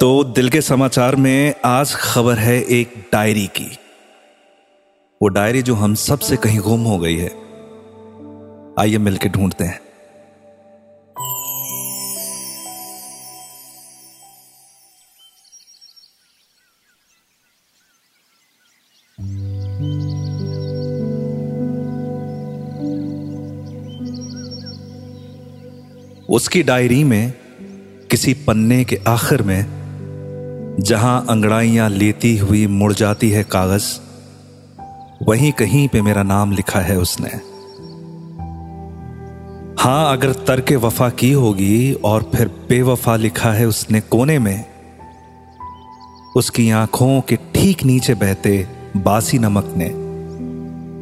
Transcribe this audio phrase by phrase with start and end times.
[0.00, 3.78] तो दिल के समाचार में आज खबर है एक डायरी की।
[5.22, 7.28] वो डायरी जो हम सबसे कहीं गुम हो गई है।
[8.80, 9.80] आइए मिलके ढूंढते हैं।
[26.28, 27.32] उसकी डायरी में
[28.10, 29.85] किसी पन्ने के आखिर में
[30.80, 33.84] जहाँ अंगड़ाइयाँ लेती हुई मुड़ जाती है कागज़,
[35.28, 37.28] वहीं कहीं पे मेरा नाम लिखा है उसने।
[39.82, 44.64] हाँ, अगर तर्क वफा की होगी और फिर बेवफा लिखा है उसने कोने में,
[46.36, 48.66] उसकी आँखों के ठीक नीचे बहते
[48.96, 49.90] बासी नमक ने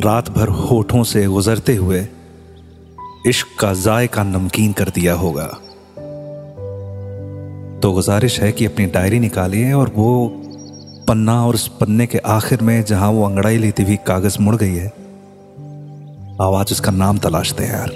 [0.05, 2.07] रात भर होठों से गुजरते हुए
[3.27, 5.49] इश्क का जायका नमकीन कर दिया होगा।
[7.85, 10.29] तो गुजारिश है कि अपनी डायरी निकालिए और वो
[11.09, 14.75] पन्ना और उस पन्ने के आखिर में जहाँ वो अंगड़ाई लेती हुई कागज़ मुड़ गई
[14.75, 14.87] है।
[16.41, 17.91] आवाज़ उसका नाम तलाशते हैं यार।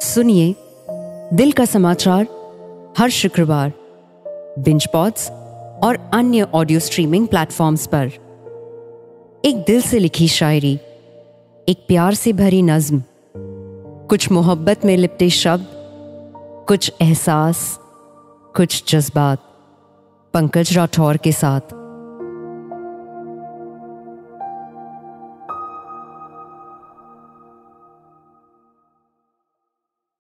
[0.00, 0.54] सुनिए,
[1.36, 2.26] दिल का समाचार
[2.98, 3.72] हर शुक्रवार
[4.58, 5.30] बिंज पॉड्स
[5.82, 8.10] और अन्य ऑडियो स्ट्रीमिंग प्लेटफॉर्म्स पर।
[9.44, 10.78] एक दिल से लिखी शायरी।
[11.68, 13.02] एक प्यार से भरी नज्म,
[14.08, 15.66] कुछ मोहब्बत में लिपटे शब्द,
[16.68, 17.78] कुछ एहसास,
[18.56, 19.38] कुछ जज्बात,
[20.34, 21.77] पंकज राठौर के साथ।